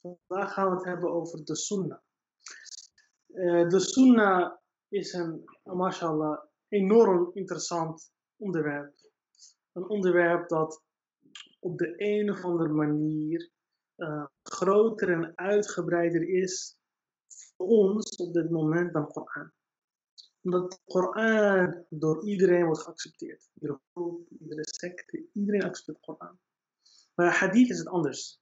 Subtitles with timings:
[0.00, 2.00] Vandaag gaan we het hebben over de sunnah.
[3.28, 4.56] Uh, de sunnah
[4.88, 8.94] is een, mashallah, enorm interessant onderwerp.
[9.72, 10.82] Een onderwerp dat
[11.60, 13.50] op de een of andere manier
[13.96, 16.76] uh, groter en uitgebreider is
[17.56, 19.52] voor ons op dit moment dan Koran.
[20.42, 23.50] Omdat de Koran door iedereen wordt geaccepteerd.
[23.54, 26.38] Iedere groep, iedere secte, iedereen accepteert Koran.
[27.14, 28.40] Maar hadith is het anders.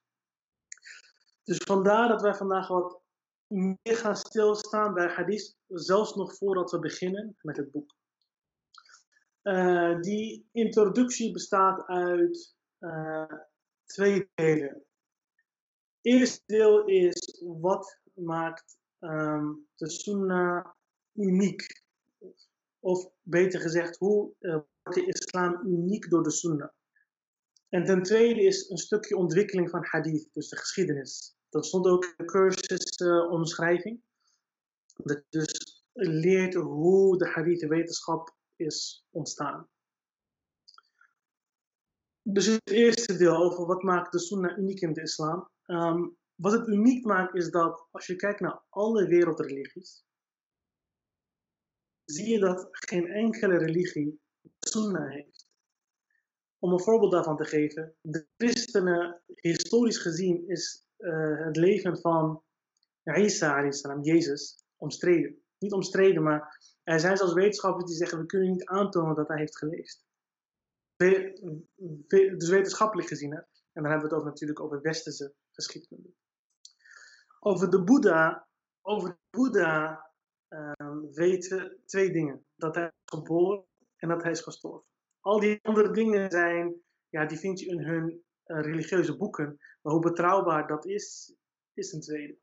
[1.47, 3.01] Dus vandaar dat wij vandaag wat
[3.47, 7.95] meer gaan stilstaan bij hadith, zelfs nog voordat we beginnen met het boek.
[9.43, 13.33] Uh, die introductie bestaat uit uh,
[13.85, 14.69] twee delen.
[14.69, 20.67] Het eerste deel is wat maakt um, de sunnah
[21.13, 21.85] uniek?
[22.81, 24.53] Of beter gezegd, hoe uh,
[24.83, 26.71] wordt de islam uniek door de sunnah?
[27.69, 31.36] En ten tweede is een stukje ontwikkeling van hadith, dus de geschiedenis.
[31.49, 34.01] Dat stond ook in de cursusomschrijving.
[34.97, 39.69] Dat dus leert hoe de hadith wetenschap is ontstaan.
[42.23, 45.49] Dus het eerste deel over wat maakt de sunnah uniek in de islam.
[45.67, 50.05] Um, wat het uniek maakt is dat als je kijkt naar alle wereldreligies,
[52.05, 55.49] zie je dat geen enkele religie de sunnah heeft.
[56.59, 62.43] Om een voorbeeld daarvan te geven, de christenen, historisch gezien, is uh, het leven van
[63.03, 65.43] Isa, salam, Jezus, omstreden.
[65.59, 69.39] Niet omstreden, maar er zijn zelfs wetenschappers die zeggen: we kunnen niet aantonen dat hij
[69.39, 70.05] heeft geleefd.
[72.37, 73.39] Dus wetenschappelijk gezien, hè?
[73.39, 76.09] en dan hebben we het over, natuurlijk over westerse geschiedkunde.
[77.41, 78.49] Over de Boeddha,
[78.83, 80.07] over de Boeddha
[80.49, 80.73] uh,
[81.13, 83.65] weten we twee dingen: dat hij is geboren
[83.97, 84.89] en dat hij is gestorven.
[85.21, 89.59] Al die andere dingen zijn, ja, die vind je in hun uh, religieuze boeken.
[89.87, 91.35] Maar hoe betrouwbaar dat is,
[91.75, 92.39] is een tweede.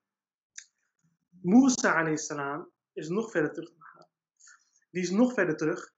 [1.41, 3.71] Musa salam is nog verder terug.
[4.91, 5.93] Die is nog verder terug.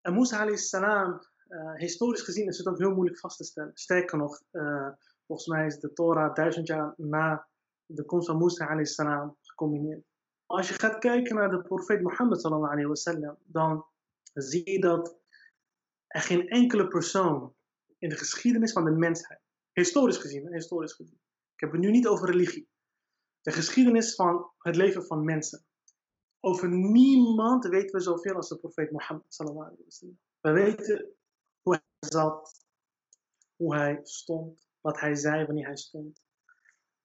[0.00, 3.70] En Musa salam, uh, historisch gezien is het ook heel moeilijk vast te stellen.
[3.74, 4.88] Sterker nog, uh,
[5.26, 7.48] volgens mij is de Torah duizend jaar na
[7.86, 10.04] de komst van Musa salam gecombineerd.
[10.46, 13.86] Als je gaat kijken naar de profeet Mohammed sallallahu wasallam, dan
[14.32, 15.18] zie je dat
[16.06, 17.54] er geen enkele persoon
[17.98, 19.40] in de geschiedenis van de mensheid,
[19.78, 21.20] historisch gezien, historisch gezien.
[21.54, 22.68] Ik heb het nu niet over religie.
[23.40, 25.64] De geschiedenis van het leven van mensen.
[26.40, 29.36] Over niemand weten we zoveel als de profeet Mohammed
[30.40, 31.14] We weten
[31.62, 32.64] hoe hij zat,
[33.56, 36.22] hoe hij stond, wat hij zei wanneer hij stond,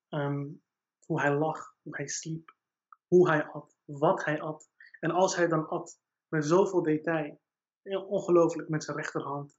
[0.10, 0.62] um,
[1.06, 2.56] hoe hij lag, hoe hij sliep,
[3.08, 4.70] hoe hij at, wat hij at.
[5.00, 7.42] En als hij dan at, met zoveel detail,
[7.84, 9.58] ongelooflijk met zijn rechterhand,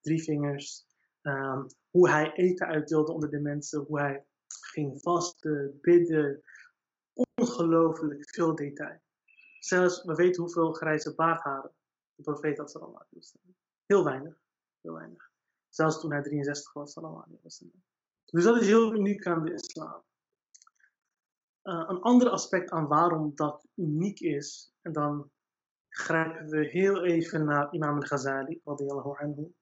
[0.00, 0.85] drie vingers.
[1.26, 6.42] Um, hoe hij eten uitdeelde onder de mensen, hoe hij ging vasten, bidden.
[7.34, 9.00] Ongelooflijk veel detail.
[9.58, 11.72] Zelfs, we weten hoeveel grijze baardharen
[12.14, 13.04] de profeet had sallallahu
[13.86, 14.38] Heel weinig,
[14.80, 15.30] heel weinig.
[15.68, 17.38] Zelfs toen hij 63 was sallallahu
[18.24, 20.02] Dus dat is heel uniek aan de islam.
[21.62, 25.30] Uh, een ander aspect aan waarom dat uniek is, en dan
[25.88, 29.54] grijpen we heel even naar Imam al-Ghazali, radiyallahu anhu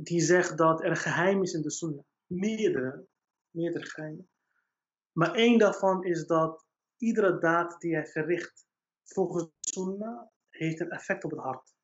[0.00, 2.04] die zegt dat er geheim is in de sunnah.
[2.26, 3.06] Meerdere,
[3.50, 4.28] meerdere geheimen.
[5.12, 6.64] Maar één daarvan is dat
[6.96, 8.66] iedere daad die hij verricht
[9.04, 11.74] volgens de sunnah heeft een effect op het hart.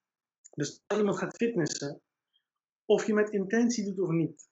[0.51, 2.03] Dus als iemand gaat fitnessen,
[2.85, 4.49] of je met intentie doet of niet,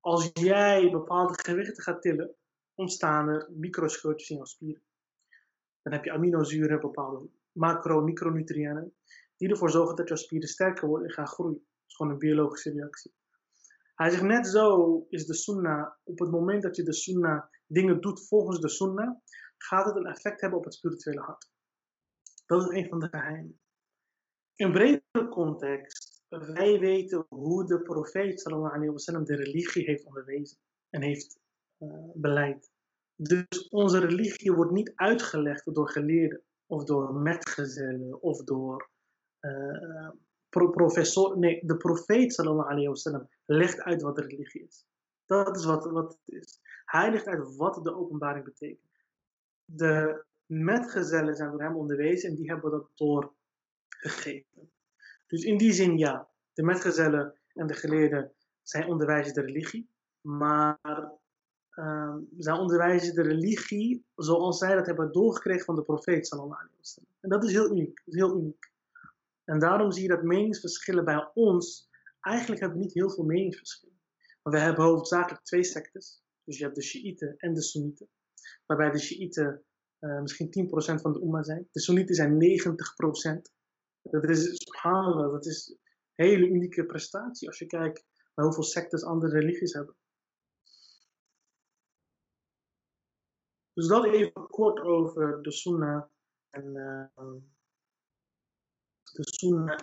[0.00, 2.34] als jij bepaalde gewichten gaat tillen,
[2.74, 4.82] ontstaan er microscheurtjes in jouw spieren.
[5.82, 8.94] Dan heb je aminozuren, bepaalde macro- micronutriënten,
[9.36, 12.70] die ervoor zorgen dat jouw spieren sterker worden en gaan groeien is gewoon een biologische
[12.70, 13.14] reactie.
[13.94, 18.00] Hij zegt net zo is de sunnah, op het moment dat je de sunnah dingen
[18.00, 19.16] doet volgens de sunnah,
[19.56, 21.50] gaat het een effect hebben op het spirituele hart.
[22.46, 23.60] Dat is een van de geheimen.
[24.54, 30.58] In bredere context, wij weten hoe de profeet sallallahu alayhi wasallam de religie heeft onderwezen
[30.90, 31.40] en heeft
[31.78, 32.70] uh, beleid.
[33.14, 38.90] Dus onze religie wordt niet uitgelegd door geleerden of door metgezellen of door
[39.40, 40.10] uh,
[40.48, 44.86] professor, nee, de profeet sallallahu alayhi legt uit wat religie is.
[45.26, 46.60] Dat is wat, wat het is.
[46.84, 48.90] Hij legt uit wat de openbaring betekent.
[49.64, 54.70] De metgezellen zijn door hem onderwezen en die hebben dat doorgegeven.
[55.26, 59.90] Dus in die zin ja, de metgezellen en de geleerden zijn onderwijzen de religie,
[60.20, 60.78] maar
[61.74, 67.06] uh, zij onderwijzen de religie zoals zij dat hebben doorgekregen van de profeet sallallahu alayhi.
[67.20, 67.96] En dat is heel uniek.
[68.04, 68.70] Dat is heel uniek.
[69.48, 71.88] En daarom zie je dat meningsverschillen bij ons,
[72.20, 74.00] eigenlijk hebben we niet heel veel meningsverschillen.
[74.42, 76.22] Maar we hebben hoofdzakelijk twee sectes.
[76.44, 78.08] Dus je hebt de Shiiten en de Soenieten.
[78.66, 79.64] Waarbij de Shiiten
[80.00, 81.68] uh, misschien 10% van de Umma zijn.
[81.72, 83.40] De Soenieten zijn 90%.
[84.02, 88.04] Dat is, subhanallah, dat is een hele unieke prestatie als je kijkt
[88.34, 89.96] naar hoeveel sectes andere religies hebben.
[93.72, 96.04] Dus dat even kort over de Sunnah
[96.50, 97.34] en uh,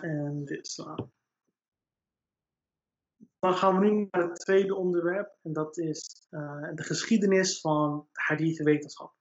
[0.00, 1.12] en de islam.
[3.38, 8.08] Dan gaan we nu naar het tweede onderwerp en dat is uh, de geschiedenis van
[8.12, 9.15] de hadith wetenschap.